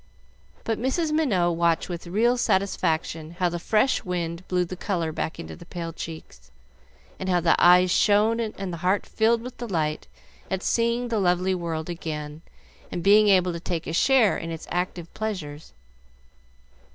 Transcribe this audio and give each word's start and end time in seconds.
But 0.63 0.79
Mrs. 0.79 1.11
Minot 1.11 1.55
watched 1.55 1.87
with 1.87 2.07
real 2.07 2.35
satisfaction 2.35 3.35
how 3.37 3.49
the 3.49 3.59
fresh 3.59 4.03
wind 4.03 4.47
blew 4.47 4.65
the 4.65 4.75
color 4.75 5.11
back 5.11 5.39
into 5.39 5.55
the 5.55 5.63
pale 5.63 5.93
cheeks, 5.93 6.49
how 7.27 7.39
the 7.39 7.55
eyes 7.63 7.91
shone 7.91 8.39
and 8.39 8.73
the 8.73 8.77
heart 8.77 9.05
filled 9.05 9.43
with 9.43 9.59
delight 9.59 10.07
at 10.49 10.63
seeing 10.63 11.09
the 11.09 11.19
lovely 11.19 11.53
world 11.53 11.87
again, 11.87 12.41
and 12.91 13.03
being 13.03 13.27
able 13.27 13.53
to 13.53 13.59
take 13.59 13.85
a 13.85 13.93
share 13.93 14.35
in 14.39 14.49
its 14.49 14.65
active 14.71 15.13
pleasures. 15.13 15.71